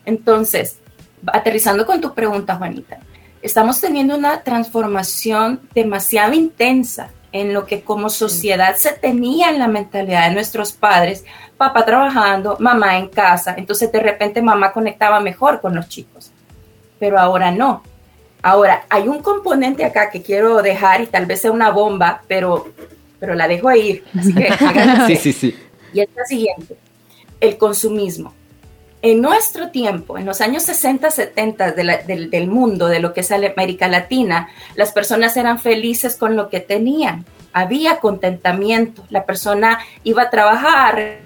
[0.06, 0.78] Entonces,
[1.26, 2.98] aterrizando con tu pregunta, Juanita,
[3.42, 9.66] estamos teniendo una transformación demasiado intensa en lo que como sociedad se tenía en la
[9.66, 11.24] mentalidad de nuestros padres,
[11.56, 16.30] papá trabajando, mamá en casa, entonces de repente mamá conectaba mejor con los chicos,
[16.98, 17.82] pero ahora no.
[18.42, 22.68] Ahora, hay un componente acá que quiero dejar y tal vez sea una bomba, pero,
[23.20, 24.52] pero la dejo ir, así que
[25.06, 25.56] Sí, sí, sí.
[25.94, 26.76] Y es la siguiente,
[27.40, 28.34] el consumismo.
[29.02, 33.12] En nuestro tiempo, en los años 60, 70 de la- del, del mundo, de lo
[33.12, 37.24] que es América Latina, las personas eran felices con lo que tenían.
[37.52, 39.04] Había contentamiento.
[39.10, 41.18] La persona iba a trabajar,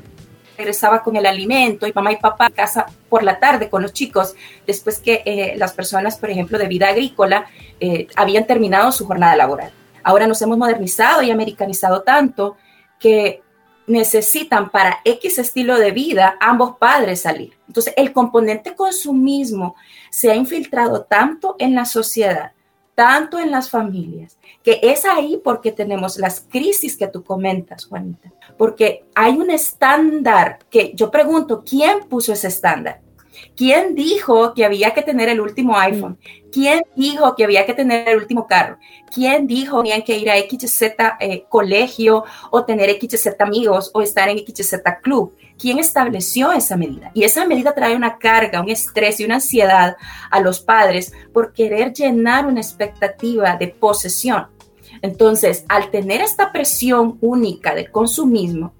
[0.56, 3.92] regresaba con el alimento y mamá y papá a casa por la tarde con los
[3.92, 4.34] chicos,
[4.66, 7.44] después que eh, las personas, por ejemplo, de vida agrícola,
[7.78, 9.70] eh, habían terminado su jornada laboral.
[10.02, 12.56] Ahora nos hemos modernizado y americanizado tanto
[12.98, 13.42] que
[13.86, 17.56] necesitan para X estilo de vida ambos padres salir.
[17.66, 19.76] Entonces, el componente consumismo
[20.10, 22.52] se ha infiltrado tanto en la sociedad,
[22.94, 28.32] tanto en las familias, que es ahí porque tenemos las crisis que tú comentas, Juanita,
[28.56, 33.00] porque hay un estándar que yo pregunto, ¿quién puso ese estándar?
[33.54, 36.18] ¿Quién dijo que había que tener el último iPhone?
[36.52, 38.78] ¿Quién dijo que había que tener el último carro?
[39.14, 40.82] ¿Quién dijo que tenían que ir a XZ
[41.20, 45.34] eh, colegio o tener XZ amigos o estar en XZ club?
[45.58, 47.10] ¿Quién estableció esa medida?
[47.14, 49.96] Y esa medida trae una carga, un estrés y una ansiedad
[50.30, 54.48] a los padres por querer llenar una expectativa de posesión.
[55.02, 58.74] Entonces, al tener esta presión única del consumismo,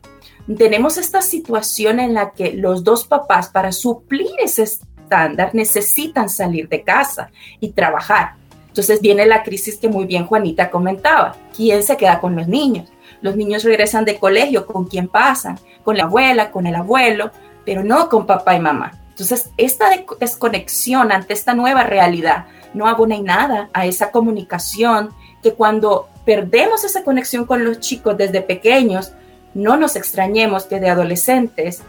[0.54, 6.68] tenemos esta situación en la que los dos papás, para suplir ese estándar, necesitan salir
[6.68, 8.34] de casa y trabajar.
[8.68, 11.34] Entonces viene la crisis que muy bien Juanita comentaba.
[11.56, 12.92] ¿Quién se queda con los niños?
[13.22, 15.58] Los niños regresan de colegio, ¿con quién pasan?
[15.82, 17.30] Con la abuela, con el abuelo,
[17.64, 18.92] pero no con papá y mamá.
[19.10, 19.86] Entonces, esta
[20.20, 25.08] desconexión ante esta nueva realidad no abona en nada a esa comunicación
[25.42, 29.12] que cuando perdemos esa conexión con los chicos desde pequeños,
[29.56, 31.80] no nos extrañemos que de adolescentes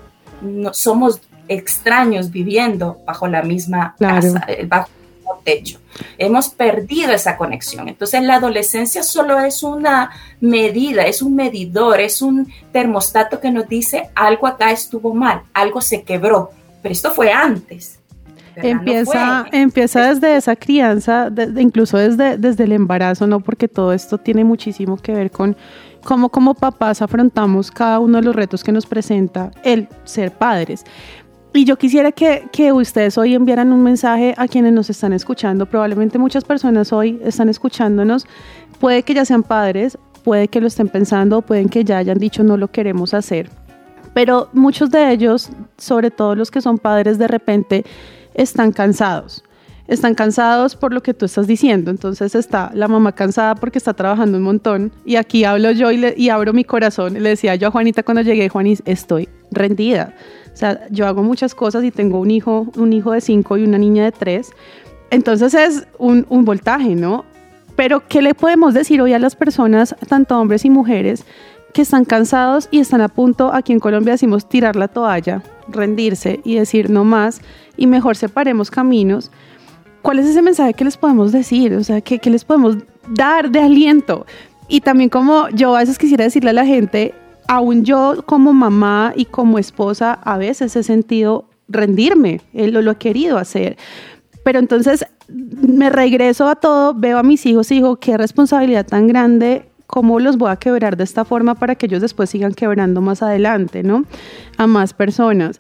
[0.41, 4.15] no, somos extraños viviendo bajo la misma Claro.
[4.15, 5.79] casa, eh, bajo el mismo techo.
[6.17, 7.87] Hemos perdido esa conexión.
[7.87, 13.67] Entonces la adolescencia solo es una medida, es un medidor, es un termostato que nos
[13.67, 16.51] dice algo acá estuvo mal, algo se quebró,
[16.81, 17.99] pero esto fue antes.
[18.55, 18.71] ¿verdad?
[18.71, 23.39] No Empieza, fue- empieza desde esa crianza, incluso desde, desde el embarazo, ¿no?
[23.39, 25.55] Porque todo esto tiene muchísimo que ver con
[26.07, 30.85] cómo como papás afrontamos cada uno de los retos que nos presenta el ser padres.
[31.53, 35.65] Y yo quisiera que, que ustedes hoy enviaran un mensaje a quienes nos están escuchando.
[35.65, 38.25] Probablemente muchas personas hoy están escuchándonos.
[38.79, 42.41] Puede que ya sean padres, puede que lo estén pensando, pueden que ya hayan dicho
[42.41, 43.49] no lo queremos hacer.
[44.13, 47.83] Pero muchos de ellos, sobre todo los que son padres, de repente
[48.33, 49.43] están cansados.
[49.87, 51.91] Están cansados por lo que tú estás diciendo.
[51.91, 54.91] Entonces está la mamá cansada porque está trabajando un montón.
[55.05, 57.13] Y aquí hablo yo y, le- y abro mi corazón.
[57.13, 60.13] Le decía yo a Juanita cuando llegué, Juanis, estoy rendida.
[60.53, 63.63] O sea, yo hago muchas cosas y tengo un hijo, un hijo de cinco y
[63.63, 64.49] una niña de tres.
[65.09, 67.25] Entonces es un, voltaje, ¿no?
[67.75, 71.25] Pero ¿qué le podemos decir hoy a las personas, tanto hombres y mujeres,
[71.73, 76.41] que están cansados y están a punto, aquí en Colombia decimos tirar la toalla, rendirse
[76.43, 77.39] y decir no más
[77.77, 79.31] y mejor separemos caminos?
[80.07, 81.73] ¿Cuál es ese mensaje que les podemos decir?
[81.73, 82.77] O sea, ¿qué, qué les podemos
[83.09, 84.25] dar de aliento?
[84.69, 87.13] Y también como yo a veces quisiera decirle a la gente,
[87.49, 92.91] aún yo como mamá y como esposa a veces he sentido rendirme, eh, lo, lo
[92.91, 93.75] he querido hacer.
[94.45, 99.07] Pero entonces me regreso a todo, veo a mis hijos y digo, qué responsabilidad tan
[99.07, 103.01] grande, cómo los voy a quebrar de esta forma para que ellos después sigan quebrando
[103.01, 104.05] más adelante, ¿no?
[104.55, 105.59] A más personas.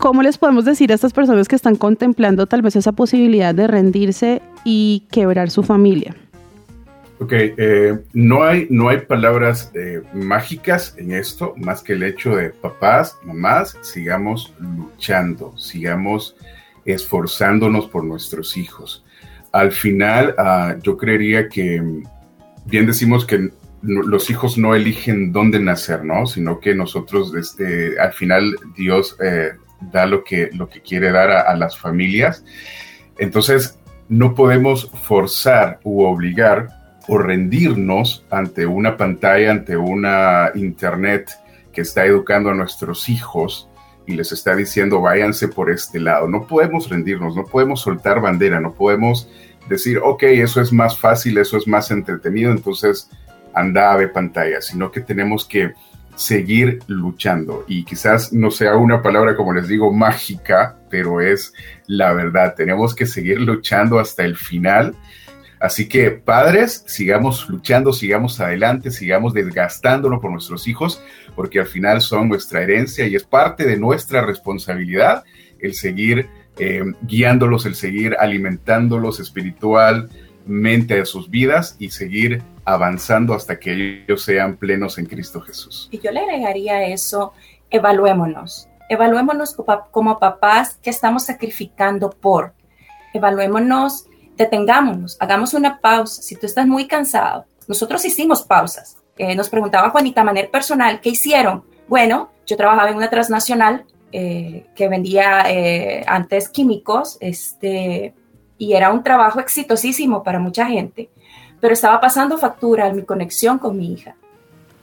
[0.00, 3.66] ¿Cómo les podemos decir a estas personas que están contemplando tal vez esa posibilidad de
[3.66, 6.16] rendirse y quebrar su familia?
[7.18, 12.34] Ok, eh, no, hay, no hay palabras eh, mágicas en esto, más que el hecho
[12.34, 16.34] de papás, mamás, sigamos luchando, sigamos
[16.86, 19.04] esforzándonos por nuestros hijos.
[19.52, 22.02] Al final, ah, yo creería que,
[22.64, 23.50] bien decimos que
[23.82, 26.26] los hijos no eligen dónde nacer, ¿no?
[26.26, 29.50] Sino que nosotros, este, al final, Dios eh,
[29.80, 32.44] da lo que, lo que quiere dar a, las familias.
[33.18, 36.68] Entonces, no podemos forzar u obligar
[37.08, 41.30] o rendirnos ante una pantalla, ante una internet
[41.72, 43.68] que está educando a nuestros hijos
[44.06, 46.28] y les está diciendo váyanse por este lado.
[46.28, 49.28] No podemos rendirnos, no podemos soltar bandera, no podemos
[49.68, 53.08] decir, ok, eso es más fácil, eso es más entretenido, entonces
[53.54, 55.72] anda a ver pantalla, sino que tenemos que
[56.20, 57.64] seguir luchando.
[57.66, 61.54] Y quizás no sea una palabra, como les digo, mágica, pero es
[61.86, 62.54] la verdad.
[62.54, 64.94] Tenemos que seguir luchando hasta el final.
[65.58, 71.02] Así que padres, sigamos luchando, sigamos adelante, sigamos desgastándolo por nuestros hijos,
[71.34, 75.24] porque al final son nuestra herencia y es parte de nuestra responsabilidad
[75.58, 76.28] el seguir
[76.58, 79.20] eh, guiándolos, el seguir alimentándolos
[80.50, 85.88] espiritualmente a sus vidas y seguir avanzando hasta que ellos sean plenos en Cristo Jesús.
[85.90, 87.32] Y yo le agregaría eso,
[87.70, 89.56] evaluémonos, evaluémonos
[89.90, 92.52] como papás que estamos sacrificando por,
[93.14, 96.22] evaluémonos, detengámonos, hagamos una pausa.
[96.22, 98.96] Si tú estás muy cansado, nosotros hicimos pausas.
[99.18, 101.64] Eh, nos preguntaba Juanita, a manera personal, ¿qué hicieron?
[101.88, 108.14] Bueno, yo trabajaba en una transnacional eh, que vendía eh, antes químicos, este,
[108.60, 111.10] y era un trabajo exitosísimo para mucha gente
[111.60, 114.16] pero estaba pasando factura en mi conexión con mi hija.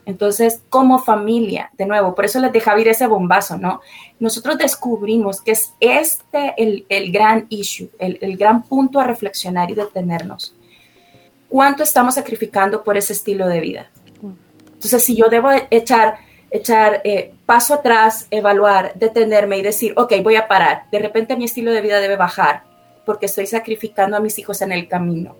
[0.06, 3.82] Entonces, como familia, de nuevo, por eso les dejaba ir ese bombazo, ¿no?
[4.18, 9.70] Nosotros descubrimos que es este el, el gran issue, el, el, gran punto a reflexionar
[9.70, 10.54] y detenernos.
[11.50, 13.90] ¿Cuánto estamos sacrificando por ese estilo de vida?
[14.66, 16.18] Entonces, si yo debo echar,
[16.50, 21.44] echar eh, paso atrás, evaluar, detenerme y decir, ok, voy a parar, de repente mi
[21.44, 22.67] estilo de vida debe bajar
[23.08, 25.34] porque estoy sacrificando a mis hijos en el camino.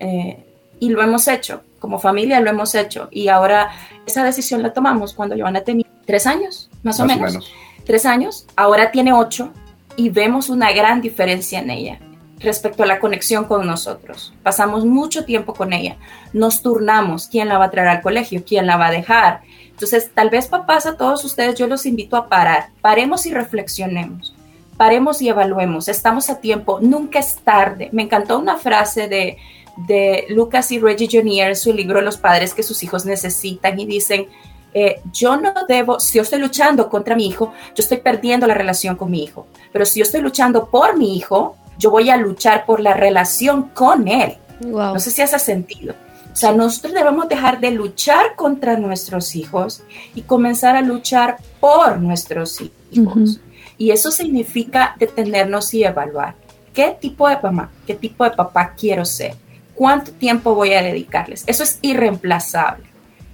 [0.00, 0.44] Eh,
[0.80, 3.06] y lo hemos hecho, como familia lo hemos hecho.
[3.12, 3.70] Y ahora
[4.04, 7.52] esa decisión la tomamos cuando Joana tenía tres años, más, o, menos.
[7.86, 9.52] Tres años, ahora tiene ocho
[9.94, 12.00] y vemos una gran diferencia en ella
[12.40, 14.34] respecto a la conexión con nosotros.
[14.42, 15.96] Pasamos mucho tiempo con ella,
[16.32, 19.42] nos turnamos, quién la va a traer al colegio, quién la va a dejar.
[19.70, 24.33] Entonces, tal vez papás, a todos ustedes, yo los invito a parar, paremos y reflexionemos,
[24.76, 27.88] paremos y evaluemos, estamos a tiempo, nunca es tarde.
[27.92, 29.38] Me encantó una frase de,
[29.86, 33.86] de Lucas y Reggie Jonier en su libro Los padres que sus hijos necesitan y
[33.86, 34.28] dicen,
[34.72, 38.54] eh, yo no debo, si yo estoy luchando contra mi hijo, yo estoy perdiendo la
[38.54, 42.16] relación con mi hijo, pero si yo estoy luchando por mi hijo, yo voy a
[42.16, 44.36] luchar por la relación con él.
[44.60, 45.94] No sé si hace sentido.
[46.32, 49.84] O sea, nosotros debemos dejar de luchar contra nuestros hijos
[50.16, 52.60] y comenzar a luchar por nuestros
[52.90, 53.40] hijos.
[53.76, 56.34] Y eso significa detenernos y evaluar
[56.72, 59.34] qué tipo de mamá, qué tipo de papá quiero ser
[59.74, 61.44] cuánto tiempo voy a dedicarles.
[61.46, 62.84] Eso es irreemplazable.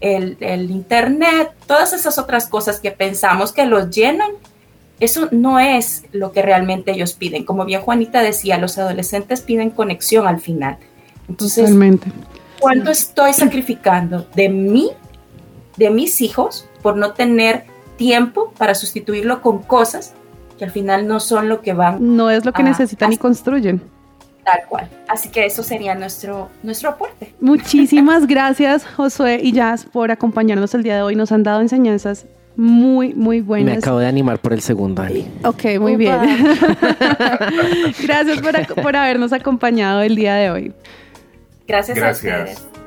[0.00, 4.31] El, Internet, todas esas otras cosas que pensamos que los llenan,
[4.98, 7.44] eso no es lo que realmente ellos piden.
[7.44, 10.79] Como bien Juanita decía, los adolescentes piden conexión al final.
[11.29, 11.70] Entonces,
[12.59, 14.90] ¿cuánto estoy sacrificando de mí,
[15.76, 17.64] de mis hijos, por no tener
[17.96, 20.14] tiempo para sustituirlo con cosas
[20.61, 22.16] que al final no son lo que van.
[22.16, 23.81] No es lo que necesitan y construyen.
[24.44, 24.90] Tal cual.
[25.09, 27.35] Así que eso sería nuestro, nuestro aporte.
[27.40, 31.16] Muchísimas gracias, Josué y Jazz, por acompañarnos el día de hoy.
[31.16, 33.73] Nos han dado enseñanzas muy, muy buenas.
[33.73, 35.25] Me acabo de animar por el segundo año.
[35.44, 36.18] Ok, muy bien.
[38.03, 40.75] gracias por, por, habernos acompañado el día de hoy.
[41.66, 42.35] Gracias, gracias.
[42.35, 42.80] a ustedes.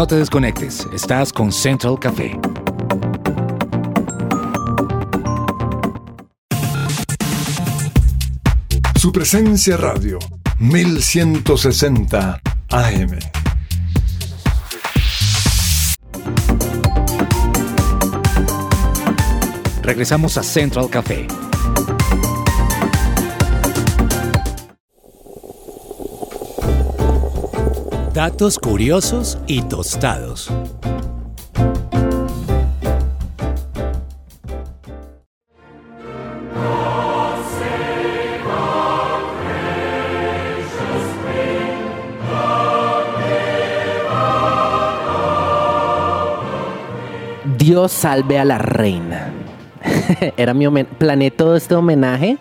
[0.00, 2.34] No te desconectes, estás con Central Café.
[8.96, 10.18] Su presencia radio,
[10.58, 13.18] 1160 AM.
[19.82, 21.26] Regresamos a Central Café.
[28.22, 30.52] Datos curiosos y tostados.
[47.56, 49.32] Dios salve a la reina.
[50.36, 52.36] Era mi planeé todo este homenaje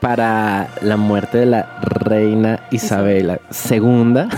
[0.00, 4.28] para la muerte de la reina Isabela II.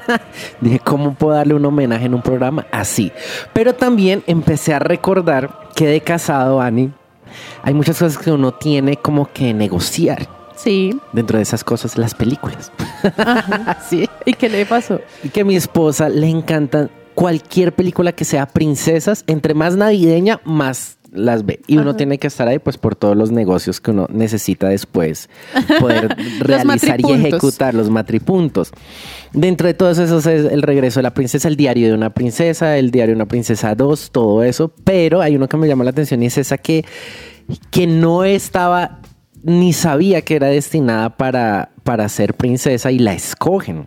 [0.60, 3.12] Dije, ¿cómo puedo darle un homenaje en un programa así?
[3.52, 6.92] Pero también empecé a recordar que de casado, Ani,
[7.62, 10.28] hay muchas cosas que uno tiene como que negociar.
[10.56, 10.98] Sí.
[11.12, 12.72] Dentro de esas cosas, las películas.
[13.88, 14.08] sí.
[14.24, 15.00] ¿Y qué le pasó?
[15.22, 20.40] Y que a mi esposa le encantan cualquier película que sea princesas, entre más navideña,
[20.44, 21.60] más las ve.
[21.66, 21.96] Y uno Ajá.
[21.96, 25.28] tiene que estar ahí pues por todos los negocios que uno necesita después
[25.80, 28.70] poder realizar y ejecutar los matripuntos.
[29.32, 32.78] Dentro de todos esos es el regreso de la princesa, el diario de una princesa,
[32.78, 34.72] el diario de una princesa 2, todo eso.
[34.84, 36.84] Pero hay uno que me llama la atención y es esa que,
[37.70, 39.00] que no estaba
[39.42, 43.84] ni sabía que era destinada para, para ser princesa y la escogen.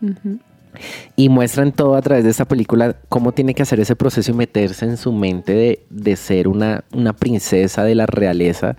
[1.15, 4.33] Y muestran todo a través de esta película cómo tiene que hacer ese proceso y
[4.33, 8.77] meterse en su mente de, de ser una, una princesa de la realeza.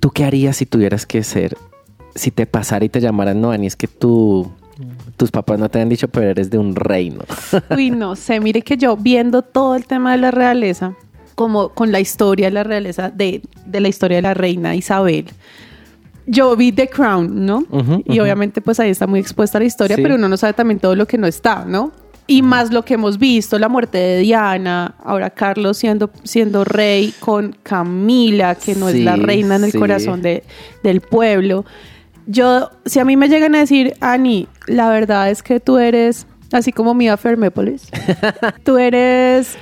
[0.00, 1.56] ¿Tú qué harías si tuvieras que ser,
[2.14, 4.50] si te pasara y te llamaran, no, Ani, es que tú,
[5.16, 7.24] tus papás no te han dicho, pero eres de un reino?
[7.76, 10.94] Uy, no sé, mire que yo viendo todo el tema de la realeza,
[11.34, 15.26] como con la historia de la realeza, de, de la historia de la reina Isabel,
[16.28, 17.64] yo vi The Crown, ¿no?
[18.04, 20.02] Y obviamente pues ahí está muy expuesta la historia, Sí.
[20.02, 21.90] pero uno no sabe también todo lo que no está, ¿no?
[22.26, 27.14] Y más lo que hemos visto, la muerte de Diana, ahora Carlos siendo, siendo rey
[27.20, 29.78] con Camila, que no es la reina en el sí.
[29.78, 30.44] corazón de,
[30.82, 31.64] del pueblo.
[32.26, 36.26] Yo, si a mí me llegan a decir, Ani, la verdad es que tú eres,
[36.52, 37.88] así como Mia Fermépolis,
[38.62, 39.56] tú eres,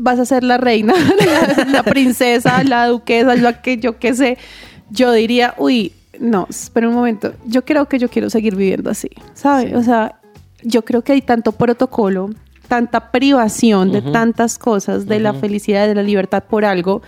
[0.00, 0.94] vas a ser la reina,
[1.56, 4.38] la, la princesa, la duquesa, lo que yo qué sé,
[4.92, 9.08] yo diría, uy, no, espera un momento, yo creo que yo quiero seguir viviendo así,
[9.34, 9.70] ¿sabes?
[9.70, 9.74] Sí.
[9.74, 10.20] O sea,
[10.62, 12.30] yo creo que hay tanto protocolo,
[12.68, 17.02] tanta privación de tantas cosas, de la felicidad, de la libertad por algo.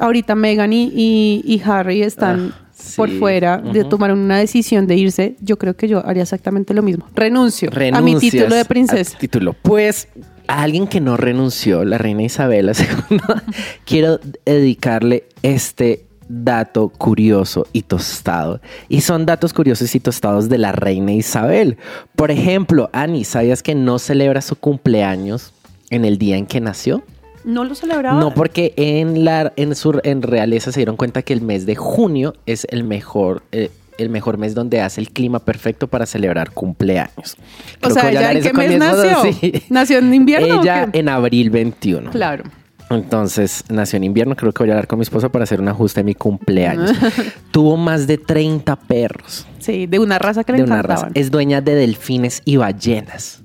[0.00, 2.64] Ahorita Meghan y, y- y Harry están Ah,
[2.96, 5.34] por fuera, de tomar una decisión de irse.
[5.40, 7.06] Yo creo que yo haría exactamente lo mismo.
[7.14, 9.12] Renuncio a mi Renuncias título de princesa.
[9.12, 9.52] tu título.
[9.60, 10.08] Pues
[10.46, 12.72] a alguien que no renunció, la reina Isabela
[13.10, 13.18] II,
[13.84, 18.60] quiero dedicarle este dato curioso y tostado.
[18.88, 21.76] Y son datos curiosos y tostados de la reina Isabel.
[22.16, 25.52] Por ejemplo, Ani, ¿sabías que no celebra su cumpleaños
[25.90, 27.02] en el día en que nació?
[27.44, 28.20] No lo celebraba.
[28.20, 31.76] No, porque en la en su en realeza se dieron cuenta que el mes de
[31.76, 36.52] junio es el mejor eh, el mejor mes donde hace el clima perfecto para celebrar
[36.52, 37.36] cumpleaños.
[37.82, 39.32] O sea, ¿ella en qué mes nació?
[39.32, 39.62] sí.
[39.70, 40.98] ¿Nació en invierno o Ella qué?
[41.00, 42.10] en abril 21.
[42.10, 42.44] Claro.
[42.90, 45.68] Entonces nació en invierno, creo que voy a hablar con mi esposa para hacer un
[45.68, 46.92] ajuste de mi cumpleaños.
[47.50, 51.10] Tuvo más de 30 perros Sí, de una raza que le de una raza.
[51.14, 53.42] Es dueña de delfines y ballenas.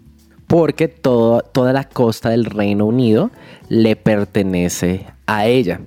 [0.48, 3.32] Porque todo, toda la costa del Reino Unido
[3.70, 5.82] le pertenece a ella.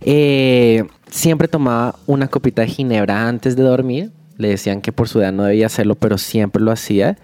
[0.00, 4.12] Eh, siempre tomaba una copita de ginebra antes de dormir.
[4.38, 7.16] Le decían que por su edad no debía hacerlo, pero siempre lo hacía.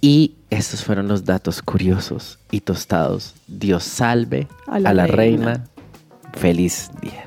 [0.00, 3.34] Y estos fueron los datos curiosos y tostados.
[3.46, 5.16] Dios salve a la, reina.
[5.16, 5.64] reina.
[6.34, 7.24] Feliz día.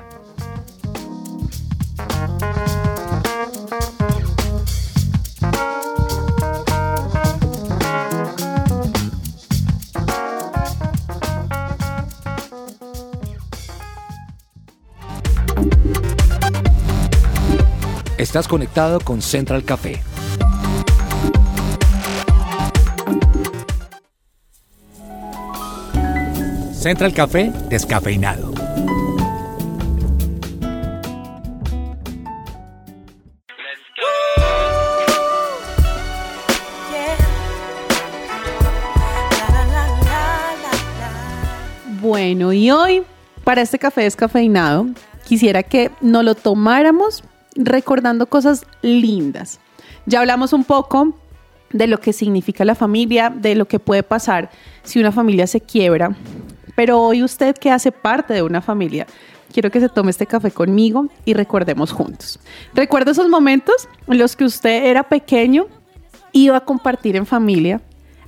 [18.16, 20.00] Estás conectado con Central Café.
[26.80, 28.54] Central Café descafeinado.
[42.00, 43.02] Bueno, y hoy,
[43.44, 44.86] para este café descafeinado,
[45.26, 47.22] quisiera que nos lo tomáramos
[47.56, 49.60] recordando cosas lindas.
[50.06, 51.14] Ya hablamos un poco
[51.74, 54.48] de lo que significa la familia, de lo que puede pasar
[54.82, 56.16] si una familia se quiebra.
[56.80, 59.06] Pero hoy usted que hace parte de una familia,
[59.52, 62.40] quiero que se tome este café conmigo y recordemos juntos.
[62.72, 65.66] Recuerda esos momentos en los que usted era pequeño,
[66.32, 67.82] iba a compartir en familia.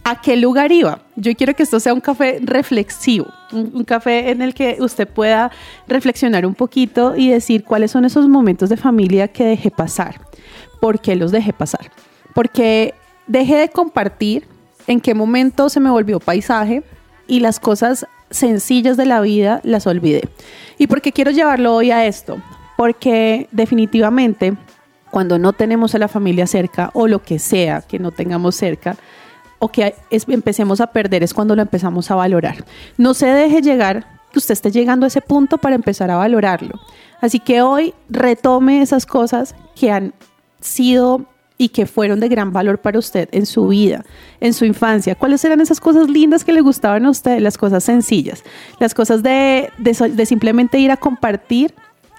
[0.05, 0.99] ¿A qué lugar iba?
[1.17, 5.09] Yo quiero que esto sea un café reflexivo, un, un café en el que usted
[5.09, 5.51] pueda
[5.89, 10.21] reflexionar un poquito y decir cuáles son esos momentos de familia que dejé pasar.
[10.79, 11.91] ¿Por qué los dejé pasar?
[12.35, 12.93] Porque
[13.27, 14.47] dejé de compartir
[14.89, 16.83] en qué momento se me volvió paisaje
[17.27, 20.23] y las cosas sencillas de la vida las olvidé.
[20.79, 22.39] ¿Y por qué quiero llevarlo hoy a esto?
[22.77, 24.55] Porque definitivamente
[25.11, 28.97] cuando no tenemos a la familia cerca o lo que sea que no tengamos cerca,
[29.59, 32.65] o que es- empecemos a perder es cuando lo empezamos a valorar.
[32.99, 36.81] No se deje llegar, que usted esté llegando a ese punto para empezar a valorarlo.
[37.21, 40.15] Así que hoy retome esas cosas que han
[40.61, 41.27] sido
[41.63, 44.05] y que fueron de gran valor para usted en su vida,
[44.41, 45.15] en su infancia.
[45.15, 47.39] ¿Cuáles eran esas cosas lindas que le gustaban a usted?
[47.39, 48.43] Las cosas sencillas,
[48.81, 51.73] las cosas de, de simplemente ir a compartir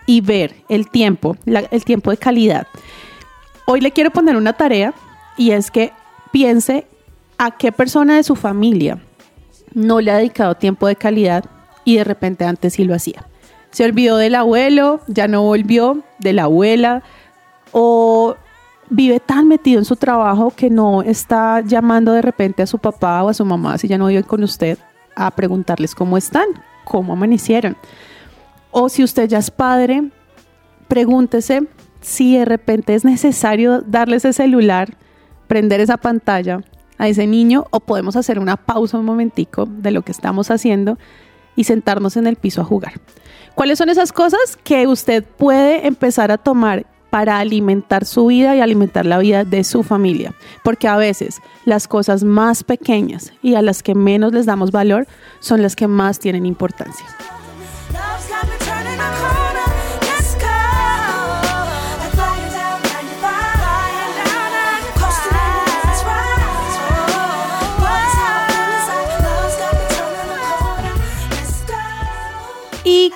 [0.05, 2.67] y ver el tiempo, el tiempo de calidad.
[3.65, 4.93] hoy le quiero poner una tarea
[5.35, 5.91] y es que
[6.31, 6.87] piense
[7.37, 9.01] a qué persona de su familia
[9.73, 11.43] no le ha dedicado tiempo de calidad
[11.83, 13.27] y de repente antes sí lo hacía.
[13.71, 17.03] Se olvidó del abuelo, ya no volvió, de la abuela,
[17.73, 18.37] o
[18.93, 23.23] vive tan metido en su trabajo que no está llamando de repente a su papá
[23.23, 24.77] o a su mamá si ya no viven con usted
[25.15, 26.45] a preguntarles cómo están,
[26.85, 27.75] cómo amanecieron.
[28.69, 30.11] O si usted ya es padre,
[30.87, 31.67] pregúntese
[32.01, 34.95] si de repente es necesario darle ese celular,
[35.47, 36.61] prender esa pantalla
[36.99, 40.99] a ese niño o podemos hacer una pausa un momentico de lo que estamos haciendo
[41.55, 42.93] y sentarnos en el piso a jugar.
[43.55, 48.59] ¿Cuáles son esas cosas que usted puede empezar a tomar para alimentar su vida y
[48.59, 50.33] alimentar la vida de su familia?
[50.63, 55.05] Porque a veces las cosas más pequeñas y a las que menos les damos valor
[55.39, 57.05] son las que más tienen importancia.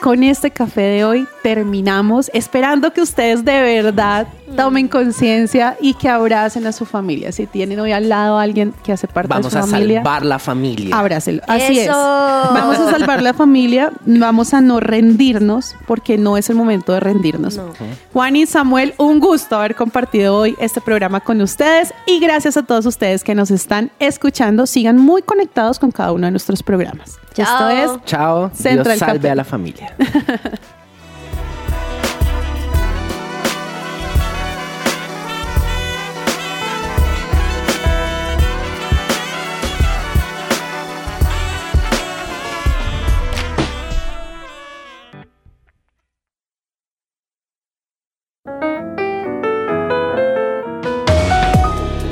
[0.08, 6.08] Con este café de hoy terminamos, esperando que ustedes de verdad tomen conciencia y que
[6.08, 7.34] abracen a su familia.
[7.34, 9.98] Si tienen hoy al lado a alguien que hace parte Vamos de a su familia,
[10.00, 10.98] salvar la familia.
[10.98, 11.42] abrácelo.
[11.46, 11.90] Así es.
[11.90, 17.02] Vamos a salvar la familia, vamos a no rendirnos porque no es el momento de
[17.02, 17.58] rendirnos.
[17.58, 17.74] No.
[18.14, 22.64] Juan y Samuel, un gusto haber compartido hoy este programa con ustedes y gracias a
[22.64, 24.68] todos ustedes que nos están escuchando.
[24.68, 27.20] Sigan muy conectados con cada uno de nuestros programas.
[27.46, 27.70] Chao.
[27.70, 28.52] Esto es Chao.
[28.54, 29.30] Central Dios salve Café.
[29.30, 29.96] a la familia.